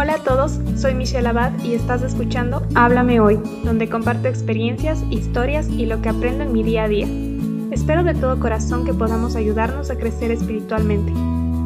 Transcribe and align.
Hola 0.00 0.14
a 0.14 0.22
todos, 0.22 0.60
soy 0.76 0.94
Michelle 0.94 1.26
Abad 1.26 1.60
y 1.64 1.74
estás 1.74 2.02
escuchando 2.02 2.62
Háblame 2.76 3.18
Hoy, 3.18 3.36
donde 3.64 3.88
comparto 3.88 4.28
experiencias, 4.28 5.02
historias 5.10 5.68
y 5.68 5.86
lo 5.86 6.00
que 6.00 6.08
aprendo 6.08 6.44
en 6.44 6.52
mi 6.52 6.62
día 6.62 6.84
a 6.84 6.88
día. 6.88 7.08
Espero 7.72 8.04
de 8.04 8.14
todo 8.14 8.38
corazón 8.38 8.84
que 8.84 8.94
podamos 8.94 9.34
ayudarnos 9.34 9.90
a 9.90 9.98
crecer 9.98 10.30
espiritualmente. 10.30 11.12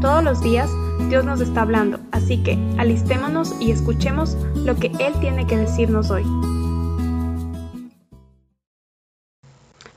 Todos 0.01 0.25
los 0.25 0.41
días 0.41 0.71
Dios 1.11 1.27
nos 1.27 1.43
está 1.43 1.61
hablando, 1.61 2.01
así 2.11 2.43
que 2.43 2.59
alistémonos 2.79 3.55
y 3.61 3.71
escuchemos 3.71 4.35
lo 4.65 4.77
que 4.77 4.87
Él 4.99 5.13
tiene 5.21 5.47
que 5.47 5.59
decirnos 5.59 6.11
hoy. 6.11 6.25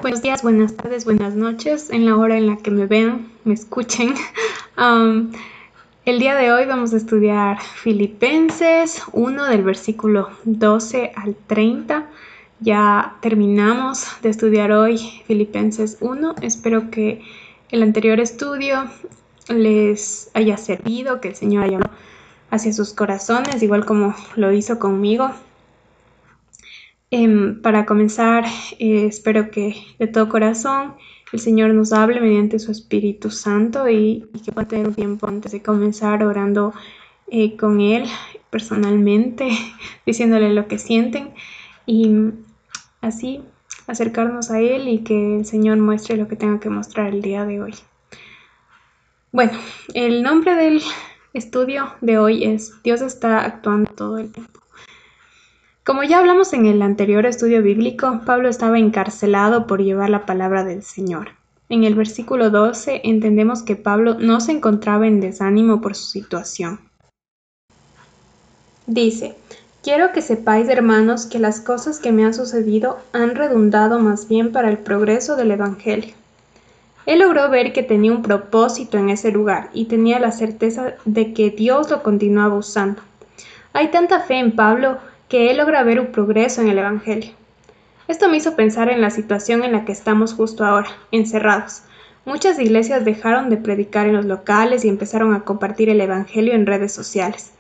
Buenos 0.02 0.22
días, 0.22 0.44
buenas 0.44 0.76
tardes, 0.76 1.06
buenas 1.06 1.36
noches, 1.36 1.90
en 1.90 2.06
la 2.06 2.18
hora 2.18 2.38
en 2.38 2.48
la 2.48 2.58
que 2.58 2.70
me 2.70 2.86
vean, 2.86 3.32
me 3.46 3.54
escuchen. 3.54 4.14
el 6.06 6.20
día 6.20 6.36
de 6.36 6.52
hoy 6.52 6.66
vamos 6.66 6.94
a 6.94 6.98
estudiar 6.98 7.60
Filipenses 7.60 9.02
1 9.12 9.45
del 9.45 9.64
versículo 9.64 10.30
12 10.44 11.12
al 11.16 11.36
30. 11.36 12.08
Ya 12.59 13.16
terminamos 13.22 14.05
de 14.22 14.30
estudiar 14.30 14.72
hoy 14.72 15.00
Filipenses 15.26 15.98
1. 16.02 16.36
Espero 16.44 16.91
que 16.91 17.23
el 17.72 17.81
anterior 17.81 18.20
estudio 18.20 18.86
les 19.50 20.30
haya 20.36 20.58
servido, 20.58 21.22
que 21.22 21.30
el 21.30 21.36
Señor 21.36 21.64
haya 21.64 21.80
hacia 22.52 22.72
sus 22.72 22.94
corazones, 22.94 23.64
igual 23.64 23.84
como 23.84 24.14
lo 24.36 24.52
hizo 24.52 24.78
conmigo. 24.78 25.31
Em, 27.09 27.59
para 27.64 27.88
comenzar, 27.88 28.45
eh, 28.78 29.08
espero 29.08 29.50
que 29.50 29.76
de 29.98 30.06
todo 30.06 30.30
corazón 30.30 30.94
el 31.35 31.41
Señor 31.41 31.73
nos 31.73 31.91
hable 31.91 32.21
mediante 32.21 32.59
su 32.59 32.71
Espíritu 32.71 33.30
Santo 33.30 33.89
y, 33.89 34.25
que 34.44 34.53
pueda 34.53 34.70
tener 34.70 34.88
un 34.88 34.95
tiempo 34.95 35.27
antes 35.27 35.52
de 35.52 35.61
comenzar 35.61 36.23
orando 36.23 36.73
eh, 37.27 37.58
con 37.58 37.81
Él 37.81 38.05
personalmente, 38.49 39.49
diciéndole 40.05 40.53
lo 40.53 40.67
que 40.67 40.80
sienten 40.80 41.33
y 41.86 42.31
así 43.02 43.42
acercarnos 43.86 44.50
a 44.50 44.61
Él 44.61 44.88
y 44.88 45.00
que 45.00 45.38
el 45.39 45.45
Señor 45.45 45.77
muestre 45.77 46.16
lo 46.16 46.30
que 46.30 46.38
tenga 46.38 46.61
que 46.61 46.69
mostrar 46.69 47.14
el 47.14 47.22
día 47.22 47.45
de 47.45 47.61
hoy. 47.61 47.75
Bueno, 49.33 49.52
el 49.94 50.23
nombre 50.23 50.55
del 50.55 50.81
estudio 51.33 51.94
de 51.99 52.17
hoy 52.17 52.45
es 52.45 52.81
Dios 52.81 53.02
está 53.02 53.44
actuando 53.44 53.92
todo 53.92 54.17
el 54.20 54.31
tiempo. 54.31 54.55
Como 55.86 56.02
ya 56.02 56.17
hablamos 56.17 56.52
en 56.53 56.66
el 56.66 56.81
anterior 56.81 57.28
estudio 57.28 57.61
bíblico, 57.61 58.22
Pablo 58.25 58.50
estaba 58.50 58.80
encarcelado 58.80 59.67
por 59.67 59.83
llevar 59.83 60.09
la 60.09 60.25
palabra 60.25 60.64
del 60.64 60.81
Señor. 60.81 61.33
En 61.69 61.83
el 61.83 61.94
versículo 61.94 62.50
12 62.50 63.02
entendemos 63.03 63.61
que 63.61 63.75
Pablo 63.75 64.16
no 64.16 64.42
se 64.42 64.53
encontraba 64.53 65.05
en 65.05 65.22
desánimo 65.22 65.81
por 65.81 65.94
su 65.94 66.05
situación. 66.05 66.80
Dice, 68.88 69.36
quiero 69.83 70.11
que 70.11 70.23
sepáis, 70.23 70.69
hermanos, 70.69 71.27
que 71.27 71.38
las 71.38 71.61
cosas 71.61 71.99
que 71.99 72.11
me 72.11 72.25
han 72.25 72.33
sucedido 72.33 72.97
han 73.14 73.36
redundado 73.36 73.99
más 73.99 74.27
bien 74.27 74.52
para 74.52 74.70
el 74.70 74.80
progreso 74.80 75.36
del 75.36 75.52
Evangelio. 75.52 76.16
Él 77.05 77.20
logró 77.20 77.47
ver 77.52 77.73
que 77.73 77.83
tenía 77.83 78.11
un 78.11 78.23
propósito 78.23 78.97
en 78.97 79.09
ese 79.09 79.30
lugar 79.30 79.70
y 79.72 79.86
tenía 79.86 80.20
la 80.20 80.31
certeza 80.31 80.95
de 81.05 81.31
que 81.36 81.52
Dios 81.52 81.92
lo 81.92 82.02
continuaba 82.02 82.55
usando. 82.55 83.03
Hay 83.73 83.92
tanta 83.92 84.22
fe 84.22 84.39
en 84.39 84.55
Pablo 84.55 84.97
que 85.30 85.50
él 85.50 85.58
logra 85.58 85.84
ver 85.84 86.00
un 86.00 86.08
progreso 86.08 86.62
en 86.62 86.70
el 86.70 86.78
Evangelio. 86.78 87.31
Esto 88.08 88.30
me 88.30 88.38
hizo 88.38 88.56
pensar 88.56 88.90
en 88.90 89.02
la 89.02 89.09
situación 89.09 89.64
en 89.64 89.72
la 89.72 89.84
que 89.84 89.92
estamos 89.92 90.34
justo 90.34 90.64
ahora, 90.64 90.90
encerrados. 91.12 91.82
Muchas 92.26 92.59
iglesias 92.59 93.06
dejaron 93.06 93.50
de 93.50 93.58
predicar 93.58 94.08
en 94.08 94.16
los 94.16 94.26
locales 94.26 94.86
y 94.86 94.90
empezaron 94.90 95.34
a 95.34 95.42
compartir 95.42 95.90
el 95.90 96.02
Evangelio 96.02 96.54
en 96.54 96.66
redes 96.66 96.92
sociales. 96.92 97.52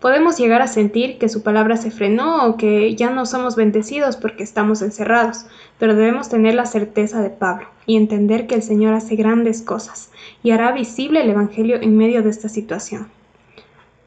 Podemos 0.00 0.36
llegar 0.36 0.60
a 0.60 0.66
sentir 0.66 1.16
que 1.18 1.30
su 1.30 1.42
palabra 1.42 1.78
se 1.78 1.90
frenó 1.90 2.46
o 2.46 2.56
que 2.58 2.94
ya 2.94 3.08
no 3.08 3.24
somos 3.24 3.56
bendecidos 3.56 4.18
porque 4.18 4.42
estamos 4.42 4.82
encerrados, 4.82 5.46
pero 5.78 5.94
debemos 5.94 6.28
tener 6.28 6.54
la 6.54 6.66
certeza 6.66 7.22
de 7.22 7.30
Pablo 7.30 7.66
y 7.86 7.96
entender 7.96 8.46
que 8.46 8.54
el 8.54 8.62
Señor 8.62 8.92
hace 8.92 9.16
grandes 9.16 9.62
cosas 9.62 10.10
y 10.42 10.50
hará 10.50 10.72
visible 10.72 11.22
el 11.22 11.30
Evangelio 11.30 11.76
en 11.80 11.96
medio 11.96 12.22
de 12.22 12.28
esta 12.28 12.50
situación. 12.50 13.08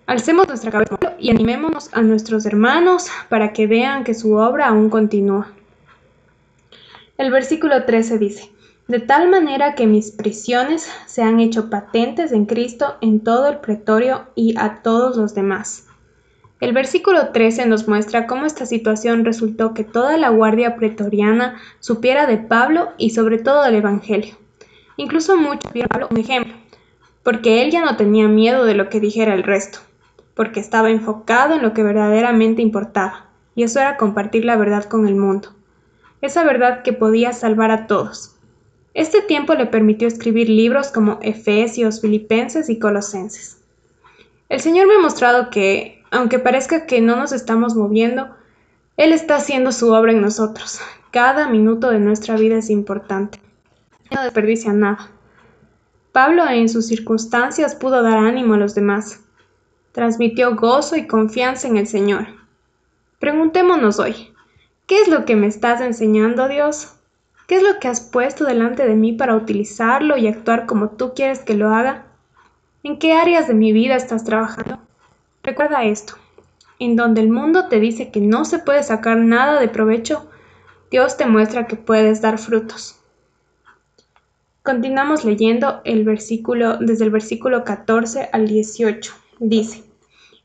Alcemos 0.08 0.48
nuestra 0.48 0.72
cabeza 0.72 1.18
y 1.20 1.32
animémonos 1.32 1.90
a 1.92 2.02
nuestros 2.02 2.46
hermanos 2.46 3.08
para 3.28 3.52
que 3.52 3.68
vean 3.68 4.06
que 4.06 4.14
su 4.14 4.36
obra 4.36 4.70
aún 4.70 4.90
continúa. 4.90 5.52
El 7.18 7.30
versículo 7.30 7.84
13 7.84 8.18
dice, 8.18 8.50
de 8.88 9.02
tal 9.02 9.30
manera 9.30 9.76
que 9.76 9.86
mis 9.86 10.12
prisiones 10.12 10.90
se 11.08 11.24
han 11.24 11.42
hecho 11.42 11.70
patentes 11.70 12.32
en 12.32 12.46
Cristo 12.46 12.96
en 13.02 13.20
todo 13.20 13.50
el 13.50 13.58
pretorio 13.58 14.28
y 14.34 14.58
a 14.58 14.82
todos 14.82 15.18
los 15.18 15.36
demás. 15.36 15.88
El 16.62 16.72
versículo 16.72 17.34
13 17.34 17.66
nos 17.66 17.90
muestra 17.90 18.28
cómo 18.28 18.46
esta 18.46 18.66
situación 18.66 19.26
resultó 19.26 19.74
que 19.74 19.84
toda 19.84 20.16
la 20.16 20.30
guardia 20.30 20.78
pretoriana 20.78 21.60
supiera 21.82 22.28
de 22.28 22.38
Pablo 22.38 22.94
y 22.98 23.10
sobre 23.10 23.40
todo 23.40 23.62
del 23.64 23.76
Evangelio. 23.76 24.38
Incluso 24.96 25.36
muchos 25.36 25.74
vieron 25.74 25.90
Pablo 25.90 26.08
un 26.10 26.18
ejemplo, 26.18 26.54
porque 27.24 27.62
él 27.62 27.72
ya 27.72 27.84
no 27.84 27.98
tenía 27.98 28.30
miedo 28.30 28.64
de 28.64 28.74
lo 28.74 28.88
que 28.88 29.02
dijera 29.02 29.34
el 29.34 29.44
resto 29.44 29.80
porque 30.38 30.60
estaba 30.60 30.92
enfocado 30.92 31.56
en 31.56 31.64
lo 31.64 31.74
que 31.74 31.82
verdaderamente 31.82 32.62
importaba, 32.62 33.26
y 33.56 33.64
eso 33.64 33.80
era 33.80 33.98
compartir 33.98 34.46
la 34.46 34.56
verdad 34.56 34.86
con 34.86 35.08
el 35.08 35.16
mundo, 35.16 35.50
esa 36.22 36.44
verdad 36.44 36.84
que 36.84 36.94
podía 36.94 37.34
salvar 37.34 37.72
a 37.72 37.88
todos. 37.88 38.36
Este 38.94 39.22
tiempo 39.22 39.56
le 39.56 39.66
permitió 39.66 40.08
escribir 40.08 40.48
libros 40.48 40.90
como 40.90 41.18
Efesios, 41.22 42.02
Filipenses 42.02 42.70
y 42.70 42.78
Colosenses. 42.78 43.58
El 44.48 44.62
Señor 44.62 44.88
me 44.88 44.96
ha 44.96 45.00
mostrado 45.00 45.50
que, 45.50 46.04
aunque 46.12 46.40
parezca 46.40 46.86
que 46.86 47.02
no 47.02 47.16
nos 47.16 47.32
estamos 47.32 47.76
moviendo, 47.76 48.30
Él 48.96 49.14
está 49.14 49.38
haciendo 49.38 49.72
su 49.72 49.92
obra 49.92 50.12
en 50.12 50.22
nosotros. 50.22 50.80
Cada 51.12 51.50
minuto 51.50 51.90
de 51.90 52.00
nuestra 52.00 52.36
vida 52.36 52.58
es 52.58 52.70
importante. 52.70 53.42
No 54.12 54.22
desperdicia 54.22 54.72
nada. 54.72 55.10
Pablo 56.12 56.48
en 56.48 56.70
sus 56.70 56.88
circunstancias 56.88 57.76
pudo 57.76 58.04
dar 58.04 58.18
ánimo 58.18 58.54
a 58.54 58.58
los 58.58 58.76
demás 58.76 59.22
transmitió 59.98 60.56
gozo 60.56 60.96
y 60.96 61.08
confianza 61.08 61.68
en 61.68 61.76
el 61.76 61.88
Señor. 61.88 62.28
Preguntémonos 63.18 63.98
hoy, 63.98 64.32
¿qué 64.86 65.02
es 65.02 65.08
lo 65.08 65.26
que 65.26 65.36
me 65.36 65.48
estás 65.48 65.82
enseñando, 65.82 66.48
Dios? 66.48 66.94
¿Qué 67.48 67.56
es 67.56 67.64
lo 67.64 67.80
que 67.80 67.88
has 67.88 68.00
puesto 68.00 68.46
delante 68.46 68.86
de 68.86 68.94
mí 68.94 69.14
para 69.14 69.36
utilizarlo 69.36 70.16
y 70.16 70.28
actuar 70.28 70.68
como 70.68 70.90
tú 70.90 71.14
quieres 71.16 71.40
que 71.40 71.56
lo 71.56 71.74
haga? 71.74 72.06
¿En 72.84 73.00
qué 73.00 73.14
áreas 73.14 73.48
de 73.48 73.56
mi 73.56 73.72
vida 73.72 73.96
estás 73.96 74.24
trabajando? 74.24 74.78
Recuerda 75.42 75.84
esto, 75.84 76.14
en 76.78 76.96
donde 76.96 77.22
el 77.22 77.32
mundo 77.32 77.68
te 77.68 77.80
dice 77.80 78.12
que 78.12 78.22
no 78.22 78.46
se 78.46 78.60
puede 78.60 78.84
sacar 78.84 79.18
nada 79.18 79.60
de 79.60 79.68
provecho, 79.68 80.30
Dios 80.92 81.18
te 81.18 81.26
muestra 81.26 81.66
que 81.66 81.76
puedes 81.76 82.22
dar 82.22 82.38
frutos. 82.38 83.00
Continuamos 84.62 85.26
leyendo 85.26 85.82
el 85.86 86.04
versículo 86.04 86.78
desde 86.78 87.06
el 87.06 87.10
versículo 87.10 87.64
14 87.64 88.30
al 88.32 88.48
18. 88.48 89.16
Dice, 89.40 89.87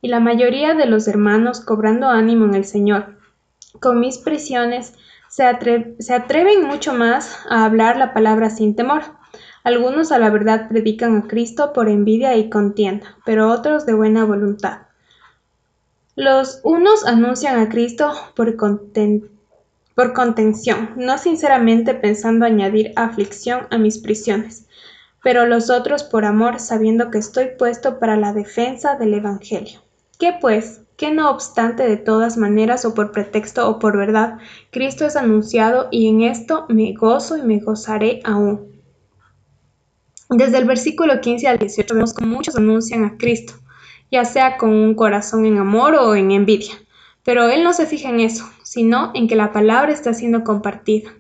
y 0.03 0.09
la 0.09 0.19
mayoría 0.19 0.75
de 0.75 0.87
los 0.87 1.07
hermanos 1.07 1.61
cobrando 1.61 2.09
ánimo 2.09 2.45
en 2.45 2.57
el 2.57 2.65
Señor. 2.65 3.17
Con 3.81 4.01
mis 4.01 4.19
prisiones 4.19 4.95
se, 5.29 5.45
atreven 5.45 6.67
mucho 6.67 6.93
más 6.93 7.39
a 7.49 7.65
hablar 7.65 7.97
la 7.97 8.13
palabra 8.13 8.51
sin 8.51 8.75
temor. 8.75 9.03
Algunos 9.63 10.11
a 10.11 10.19
la 10.19 10.29
verdad 10.29 10.69
predican 10.69 11.17
a 11.17 11.29
Cristo 11.29 11.73
por 11.73 11.89
envidia 11.89 12.37
y 12.37 12.51
contienda, 12.51 13.17
pero 13.25 13.49
otros 13.49 13.87
de 13.87 13.95
buena 13.95 14.25
voluntad. 14.25 14.81
Los 16.17 16.61
unos 16.65 17.07
anuncian 17.07 17.61
a 17.61 17.69
Cristo 17.69 18.13
por, 18.35 18.57
por 19.95 20.13
contención, 20.15 20.91
no 20.97 21.17
sinceramente 21.17 21.95
pensando 21.95 22.45
añadir 22.45 22.93
aflicción 22.97 23.69
a 23.71 23.79
mis 23.79 23.99
prisiones, 23.99 24.67
pero 25.23 25.47
los 25.47 25.71
otros 25.71 26.03
por 26.03 26.25
amor, 26.25 26.59
sabiendo 26.59 27.13
que 27.13 27.19
estoy 27.19 27.51
puesto 27.57 28.01
para 28.01 28.17
la 28.17 28.33
defensa 28.33 28.97
del 28.97 29.15
Evangelio. 29.15 29.81
¿Qué 30.23 30.33
pues? 30.41 30.83
Que 30.97 31.11
no 31.11 31.29
obstante 31.31 31.83
de 31.83 31.97
todas 31.97 32.37
maneras 32.37 32.85
o 32.85 32.95
por 32.95 33.11
pretexto 33.11 33.69
o 33.69 33.81
por 33.81 33.97
verdad, 33.99 34.39
Cristo 34.71 35.05
es 35.05 35.17
anunciado 35.17 35.89
y 35.91 36.07
en 36.07 36.21
esto 36.21 36.65
me 36.69 36.93
gozo 36.93 37.37
y 37.37 37.43
me 37.43 37.59
gozaré 37.59 38.21
aún. 38.23 38.71
Desde 40.31 40.59
el 40.59 40.65
versículo 40.65 41.21
15 41.21 41.49
al 41.49 41.59
18 41.59 41.93
vemos 41.93 42.15
que 42.15 42.25
muchos 42.25 42.55
anuncian 42.55 43.05
a 43.05 43.17
Cristo, 43.17 43.55
ya 44.13 44.25
sea 44.25 44.59
con 44.59 44.71
un 44.71 44.95
corazón 44.95 45.45
en 45.45 45.59
amor 45.59 45.97
o 45.97 46.15
en 46.15 46.31
envidia. 46.31 46.75
Pero 47.25 47.49
Él 47.49 47.65
no 47.65 47.73
se 47.73 47.87
fija 47.87 48.09
en 48.09 48.21
eso, 48.21 48.49
sino 48.63 49.11
en 49.17 49.27
que 49.27 49.35
la 49.35 49.51
palabra 49.51 49.91
está 49.91 50.15
siendo 50.15 50.45
compartida, 50.45 51.11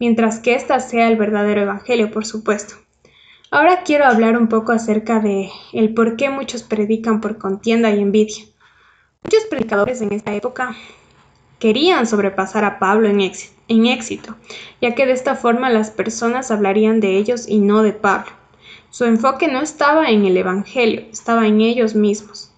mientras 0.00 0.40
que 0.40 0.56
ésta 0.56 0.80
sea 0.80 1.06
el 1.06 1.16
verdadero 1.16 1.60
Evangelio, 1.60 2.10
por 2.10 2.26
supuesto. 2.26 2.74
Ahora 3.54 3.84
quiero 3.84 4.04
hablar 4.06 4.36
un 4.36 4.48
poco 4.48 4.72
acerca 4.72 5.20
de 5.20 5.48
el 5.72 5.94
por 5.94 6.16
qué 6.16 6.28
muchos 6.28 6.64
predican 6.64 7.20
por 7.20 7.38
contienda 7.38 7.88
y 7.92 8.00
envidia. 8.00 8.46
Muchos 9.22 9.44
predicadores 9.44 10.00
en 10.00 10.12
esta 10.12 10.34
época 10.34 10.74
querían 11.60 12.08
sobrepasar 12.08 12.64
a 12.64 12.80
Pablo 12.80 13.08
en 13.08 13.86
éxito, 13.86 14.34
ya 14.80 14.96
que 14.96 15.06
de 15.06 15.12
esta 15.12 15.36
forma 15.36 15.70
las 15.70 15.92
personas 15.92 16.50
hablarían 16.50 16.98
de 16.98 17.16
ellos 17.16 17.46
y 17.46 17.60
no 17.60 17.84
de 17.84 17.92
Pablo. 17.92 18.32
Su 18.90 19.04
enfoque 19.04 19.46
no 19.46 19.60
estaba 19.60 20.10
en 20.10 20.24
el 20.24 20.36
Evangelio, 20.36 21.04
estaba 21.12 21.46
en 21.46 21.60
ellos 21.60 21.94
mismos. 21.94 22.50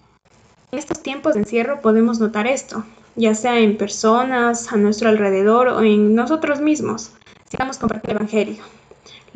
En 0.71 0.79
estos 0.79 1.03
tiempos 1.03 1.35
de 1.35 1.41
encierro 1.41 1.79
podemos 1.79 2.19
notar 2.19 2.47
esto, 2.47 2.83
ya 3.15 3.35
sea 3.35 3.59
en 3.59 3.77
personas, 3.77 4.73
a 4.73 4.77
nuestro 4.77 5.09
alrededor 5.09 5.67
o 5.67 5.81
en 5.83 6.15
nosotros 6.15 6.59
mismos. 6.59 7.11
Sigamos 7.51 7.77
compartiendo 7.77 8.23
el 8.23 8.29
Evangelio. 8.29 8.76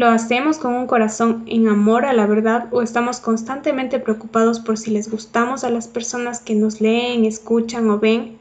¿Lo 0.01 0.09
hacemos 0.09 0.57
con 0.57 0.73
un 0.73 0.87
corazón 0.87 1.43
en 1.45 1.67
amor 1.67 2.05
a 2.05 2.13
la 2.13 2.25
verdad 2.25 2.67
o 2.71 2.81
estamos 2.81 3.19
constantemente 3.19 3.99
preocupados 3.99 4.59
por 4.59 4.79
si 4.79 4.89
les 4.89 5.11
gustamos 5.11 5.63
a 5.63 5.69
las 5.69 5.87
personas 5.87 6.39
que 6.39 6.55
nos 6.55 6.81
leen, 6.81 7.23
escuchan 7.23 7.87
o 7.87 7.99
ven? 7.99 8.39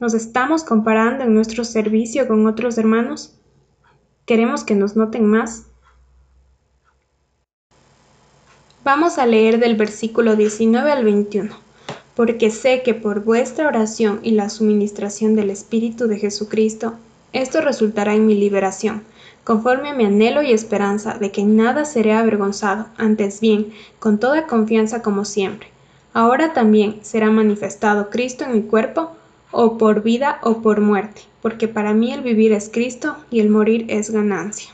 ¿Nos 0.00 0.12
estamos 0.12 0.64
comparando 0.64 1.24
en 1.24 1.32
nuestro 1.32 1.64
servicio 1.64 2.28
con 2.28 2.46
otros 2.46 2.76
hermanos? 2.76 3.34
¿Queremos 4.26 4.64
que 4.64 4.74
nos 4.74 4.96
noten 4.96 5.24
más? 5.24 5.64
Vamos 8.84 9.16
a 9.16 9.24
leer 9.24 9.58
del 9.58 9.76
versículo 9.76 10.36
19 10.36 10.92
al 10.92 11.04
21. 11.04 11.54
Porque 12.14 12.50
sé 12.50 12.82
que 12.82 12.92
por 12.92 13.24
vuestra 13.24 13.66
oración 13.66 14.20
y 14.22 14.32
la 14.32 14.50
suministración 14.50 15.36
del 15.36 15.48
Espíritu 15.48 16.06
de 16.06 16.18
Jesucristo, 16.18 16.96
esto 17.32 17.62
resultará 17.62 18.14
en 18.14 18.26
mi 18.26 18.34
liberación 18.34 19.04
conforme 19.46 19.90
a 19.90 19.94
mi 19.94 20.04
anhelo 20.04 20.42
y 20.42 20.50
esperanza 20.50 21.18
de 21.18 21.30
que 21.30 21.44
nada 21.44 21.84
seré 21.84 22.12
avergonzado, 22.12 22.86
antes 22.98 23.40
bien, 23.40 23.72
con 24.00 24.18
toda 24.18 24.48
confianza 24.48 25.02
como 25.02 25.24
siempre. 25.24 25.68
Ahora 26.12 26.52
también 26.52 26.98
será 27.02 27.30
manifestado 27.30 28.10
Cristo 28.10 28.44
en 28.44 28.54
mi 28.54 28.62
cuerpo, 28.62 29.12
o 29.52 29.78
por 29.78 30.02
vida 30.02 30.40
o 30.42 30.62
por 30.62 30.80
muerte, 30.80 31.22
porque 31.42 31.68
para 31.68 31.94
mí 31.94 32.12
el 32.12 32.22
vivir 32.22 32.52
es 32.52 32.68
Cristo 32.68 33.16
y 33.30 33.38
el 33.38 33.48
morir 33.48 33.86
es 33.88 34.10
ganancia. 34.10 34.70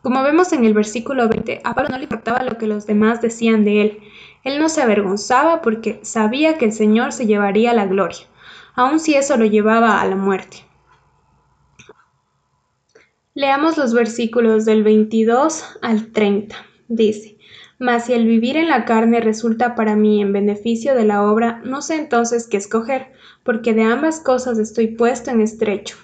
Como 0.00 0.22
vemos 0.22 0.54
en 0.54 0.64
el 0.64 0.72
versículo 0.72 1.28
20, 1.28 1.60
a 1.62 1.74
Pablo 1.74 1.90
no 1.90 1.98
le 1.98 2.04
importaba 2.04 2.42
lo 2.42 2.56
que 2.56 2.66
los 2.66 2.86
demás 2.86 3.20
decían 3.20 3.66
de 3.66 3.82
él. 3.82 3.98
Él 4.44 4.58
no 4.58 4.70
se 4.70 4.80
avergonzaba 4.80 5.60
porque 5.60 6.00
sabía 6.02 6.56
que 6.56 6.64
el 6.64 6.72
Señor 6.72 7.12
se 7.12 7.26
llevaría 7.26 7.74
la 7.74 7.84
gloria, 7.84 8.24
aun 8.74 8.98
si 8.98 9.14
eso 9.14 9.36
lo 9.36 9.44
llevaba 9.44 10.00
a 10.00 10.06
la 10.06 10.16
muerte. 10.16 10.65
Leamos 13.36 13.76
los 13.76 13.92
versículos 13.92 14.64
del 14.64 14.82
22 14.82 15.62
al 15.82 16.10
30. 16.10 16.56
Dice, 16.88 17.36
Mas 17.78 18.06
si 18.06 18.14
el 18.14 18.24
vivir 18.24 18.56
en 18.56 18.70
la 18.70 18.86
carne 18.86 19.20
resulta 19.20 19.74
para 19.74 19.94
mí 19.94 20.22
en 20.22 20.32
beneficio 20.32 20.94
de 20.94 21.04
la 21.04 21.22
obra, 21.22 21.60
no 21.62 21.82
sé 21.82 21.96
entonces 21.96 22.48
qué 22.48 22.56
escoger, 22.56 23.08
porque 23.44 23.74
de 23.74 23.82
ambas 23.82 24.20
cosas 24.20 24.58
estoy 24.58 24.86
puesto 24.86 25.30
en 25.30 25.42
estrecho, 25.42 25.98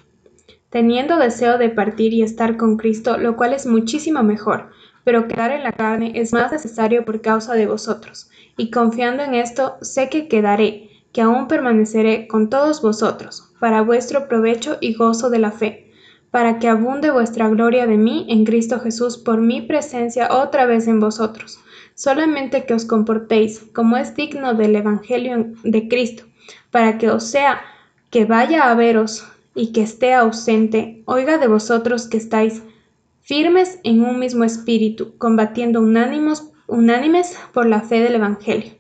teniendo 0.69 1.17
deseo 1.17 1.57
de 1.57 1.71
partir 1.71 2.13
y 2.13 2.21
estar 2.21 2.59
con 2.59 2.77
Cristo, 2.77 3.17
lo 3.17 3.35
cual 3.35 3.55
es 3.55 3.65
muchísimo 3.65 4.23
mejor, 4.23 4.69
pero 5.03 5.27
quedar 5.27 5.53
en 5.53 5.63
la 5.63 5.73
carne 5.73 6.13
es 6.15 6.35
más 6.35 6.53
necesario 6.53 7.07
por 7.07 7.23
causa 7.23 7.55
de 7.55 7.67
vosotros, 7.67 8.29
y 8.59 8.71
confiando 8.71 9.23
en 9.23 9.37
esto, 9.37 9.79
sé 9.81 10.11
que 10.11 10.29
quedaré, 10.29 10.91
que 11.13 11.23
aún 11.23 11.49
permaneceré 11.49 12.29
con 12.29 12.51
todos 12.51 12.83
vosotros, 12.83 13.55
para 13.59 13.81
vuestro 13.81 14.29
provecho 14.29 14.77
y 14.83 14.93
gozo 14.93 15.31
de 15.31 15.39
la 15.39 15.51
fe 15.51 15.89
para 16.33 16.59
que 16.59 16.67
abunde 16.67 17.11
vuestra 17.11 17.49
gloria 17.51 17.87
de 17.87 17.99
mí 17.99 18.27
en 18.29 18.45
Cristo 18.45 18.81
Jesús 18.81 19.19
por 19.19 19.41
mi 19.41 19.61
presencia 19.61 20.33
otra 20.33 20.65
vez 20.65 20.89
en 20.89 20.99
vosotros. 20.99 21.61
Solamente 21.95 22.65
que 22.65 22.73
os 22.73 22.87
comportéis 22.87 23.67
como 23.75 23.99
es 23.99 24.17
digno 24.17 24.55
del 24.55 24.75
Evangelio 24.75 25.53
de 25.63 25.89
Cristo, 25.89 26.25
para 26.71 26.97
que 26.97 27.11
os 27.11 27.25
sea 27.25 27.61
que 28.11 28.25
vaya 28.25 28.71
a 28.71 28.75
veros 28.75 29.27
y 29.55 29.73
que 29.73 29.83
esté 29.83 30.15
ausente, 30.15 31.03
oiga 31.05 31.37
de 31.37 31.49
vosotros 31.49 32.09
que 32.09 32.17
estáis 32.17 32.63
firmes 33.21 33.79
en 33.85 34.03
un 34.03 34.19
mismo 34.19 34.45
espíritu, 34.45 35.15
combatiendo 35.19 35.83
unánimos, 35.83 36.51
unánimes 36.67 37.39
por 37.53 37.67
la 37.67 37.83
fe 37.83 38.01
del 38.01 38.15
Evangelio, 38.15 38.73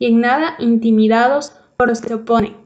y 0.00 0.06
en 0.06 0.20
nada 0.20 0.56
intimidados 0.58 1.52
por 1.76 1.86
los 1.86 2.00
que 2.00 2.08
se 2.08 2.14
oponen 2.14 2.65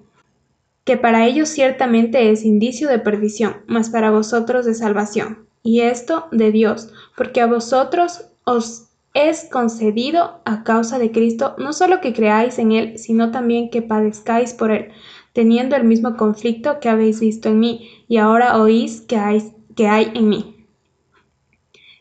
que 0.90 0.96
para 0.96 1.24
ellos 1.24 1.48
ciertamente 1.48 2.32
es 2.32 2.44
indicio 2.44 2.88
de 2.88 2.98
perdición, 2.98 3.58
mas 3.68 3.90
para 3.90 4.10
vosotros 4.10 4.66
de 4.66 4.74
salvación. 4.74 5.46
Y 5.62 5.82
esto 5.82 6.26
de 6.32 6.50
Dios, 6.50 6.92
porque 7.16 7.40
a 7.40 7.46
vosotros 7.46 8.24
os 8.42 8.88
es 9.14 9.46
concedido 9.52 10.40
a 10.44 10.64
causa 10.64 10.98
de 10.98 11.12
Cristo 11.12 11.54
no 11.58 11.72
solo 11.72 12.00
que 12.00 12.12
creáis 12.12 12.58
en 12.58 12.72
Él, 12.72 12.98
sino 12.98 13.30
también 13.30 13.70
que 13.70 13.82
padezcáis 13.82 14.52
por 14.52 14.72
Él, 14.72 14.88
teniendo 15.32 15.76
el 15.76 15.84
mismo 15.84 16.16
conflicto 16.16 16.80
que 16.80 16.88
habéis 16.88 17.20
visto 17.20 17.50
en 17.50 17.60
mí 17.60 17.88
y 18.08 18.16
ahora 18.16 18.60
oís 18.60 19.00
que 19.00 19.14
hay, 19.14 19.44
que 19.76 19.86
hay 19.86 20.10
en 20.16 20.28
mí. 20.28 20.66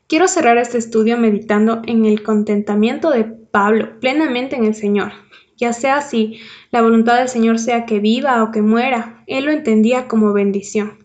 Quiero 0.08 0.28
cerrar 0.28 0.58
este 0.58 0.80
estudio 0.80 1.16
meditando 1.20 1.84
en 1.86 2.06
el 2.06 2.24
contentamiento 2.24 3.12
de 3.12 3.26
Pablo 3.26 4.00
plenamente 4.00 4.56
en 4.56 4.66
el 4.66 4.74
Señor, 4.74 5.12
ya 5.60 5.74
sea 5.74 5.98
así 5.98 6.40
la 6.72 6.82
voluntad 6.82 7.18
del 7.18 7.30
Señor 7.30 7.60
sea 7.60 7.86
que 7.86 8.00
viva 8.00 8.44
o 8.44 8.52
que 8.52 8.62
muera, 8.62 9.24
Él 9.28 9.46
lo 9.46 9.52
entendía 9.52 10.08
como 10.08 10.34
bendición. 10.34 10.98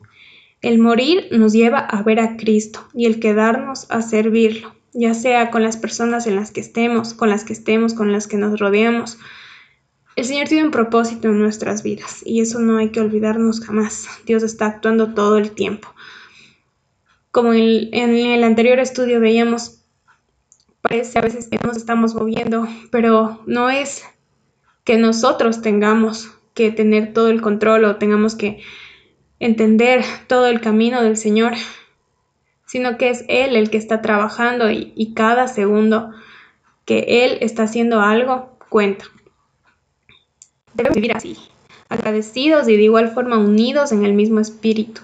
El 0.63 0.79
morir 0.79 1.29
nos 1.31 1.53
lleva 1.53 1.79
a 1.79 2.03
ver 2.03 2.21
a 2.21 2.37
Cristo 2.37 2.87
y 2.95 3.07
el 3.07 3.21
quedarnos 3.21 3.87
a 3.91 4.01
servirlo, 4.01 4.75
ya 4.93 5.13
sea 5.13 5.51
con 5.51 5.63
las 5.63 5.77
personas 5.77 6.27
en 6.27 6.37
las 6.37 6.53
que 6.53 6.61
estemos, 6.61 7.13
con 7.13 7.29
las 7.29 7.45
que 7.45 7.53
estemos, 7.53 7.93
con 7.93 8.13
las 8.13 8.27
que 8.27 8.37
nos 8.37 8.59
rodeamos. 8.59 9.19
El 10.17 10.25
Señor 10.25 10.49
tiene 10.49 10.65
un 10.65 10.71
propósito 10.71 11.29
en 11.29 11.41
nuestras 11.41 11.83
vidas 11.83 12.23
y 12.25 12.41
eso 12.41 12.61
no 12.61 12.79
hay 12.79 12.91
que 12.91 13.01
olvidarnos 13.01 13.61
jamás. 13.61 14.07
Dios 14.25 14.43
está 14.43 14.67
actuando 14.67 15.13
todo 15.13 15.39
el 15.39 15.51
tiempo. 15.51 15.93
Como 17.33 17.53
en 17.53 17.93
el, 17.93 18.45
anterior 18.45 18.79
estudio 18.79 19.19
veíamos, 19.19 19.83
parece 20.83 21.19
a 21.19 21.23
veces 21.23 21.49
que 21.49 21.59
nos 21.59 21.77
estamos 21.77 22.15
moviendo, 22.15 22.69
pero 22.93 23.43
no 23.47 23.71
es 23.71 24.05
que 24.85 24.99
nosotros 24.99 25.63
tengamos 25.63 26.31
que 26.53 26.71
tener 26.71 27.13
todo 27.13 27.29
el 27.29 27.41
control 27.41 27.85
o 27.85 27.97
tengamos 27.97 28.35
que 28.35 28.63
entender 29.41 30.05
todo 30.29 30.47
el 30.47 30.61
camino 30.61 31.03
del 31.03 31.17
Señor, 31.17 31.55
sino 32.67 32.97
que 32.97 33.11
es 33.11 33.25
Él 33.29 33.57
el 33.57 33.71
que 33.71 33.79
está 33.79 34.03
trabajando 34.03 34.71
y, 34.71 35.13
cada 35.15 35.49
segundo 35.49 36.11
que 36.85 37.25
Él 37.25 37.39
está 37.41 37.65
haciendo 37.65 38.01
algo 38.01 38.57
cuenta. 38.69 39.07
Debemos 40.75 40.97
vivir 40.97 41.17
así, 41.17 41.39
agradecidos 41.89 42.69
y 42.69 42.77
de 42.77 42.83
igual 42.83 43.13
forma 43.13 43.39
unidos 43.39 43.93
en 43.93 44.05
el 44.05 44.13
mismo 44.13 44.41
espíritu, 44.41 45.03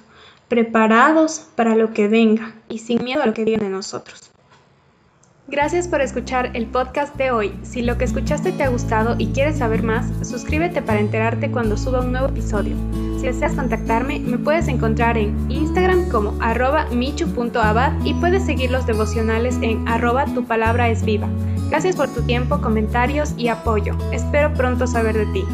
preparados 0.49 1.47
para 1.55 1.75
lo 1.75 1.93
que 1.93 2.09
venga 2.09 2.55
y 2.69 2.79
sin 2.79 3.05
miedo 3.05 3.23
a 3.23 3.26
lo 3.26 3.35
que 3.35 3.44
viene 3.44 3.65
de 3.65 3.71
nosotros. 3.71 4.30
Gracias 5.50 5.88
por 5.88 6.00
escuchar 6.00 6.52
el 6.55 6.67
podcast 6.67 7.17
de 7.17 7.32
hoy. 7.32 7.52
Si 7.64 7.82
lo 7.82 7.99
que 7.99 8.05
escuchaste 8.05 8.52
te 8.52 8.62
ha 8.62 8.69
gustado 8.69 9.17
y 9.19 9.32
quieres 9.32 9.58
saber 9.58 9.82
más, 9.82 10.06
suscríbete 10.23 10.80
para 10.80 11.00
enterarte 11.00 11.50
cuando 11.50 11.76
suba 11.76 12.02
un 12.02 12.12
nuevo 12.12 12.28
episodio. 12.28 12.76
Si 13.19 13.26
deseas 13.26 13.54
contactarme, 13.54 14.21
me 14.21 14.38
puedes 14.38 14.69
encontrar 14.69 15.19
en 15.19 15.50
Instagram 15.50 16.09
como 16.09 16.40
arroba 16.40 16.87
michu.abad 16.92 17.92
y 18.04 18.14
puedes 18.14 18.47
seguir 18.47 18.71
los 18.71 18.87
devocionales 18.87 19.59
en 19.61 19.87
arroba 19.88 20.25
tu 20.26 20.45
palabra 20.45 20.88
es 20.88 21.04
viva. 21.04 21.28
Gracias 21.69 21.97
por 21.97 22.09
tu 22.14 22.23
tiempo, 22.23 22.61
comentarios 22.61 23.35
y 23.37 23.49
apoyo. 23.49 23.99
Espero 24.12 24.54
pronto 24.54 24.87
saber 24.87 25.16
de 25.16 25.26
ti. 25.33 25.45